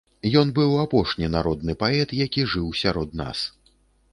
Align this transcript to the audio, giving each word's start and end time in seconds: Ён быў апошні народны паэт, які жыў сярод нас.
Ён 0.39 0.47
быў 0.59 0.71
апошні 0.83 1.29
народны 1.35 1.75
паэт, 1.83 2.15
які 2.23 2.49
жыў 2.55 2.73
сярод 2.81 3.09
нас. 3.21 3.45